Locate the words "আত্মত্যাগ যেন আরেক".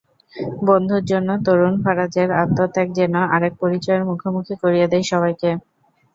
2.41-3.53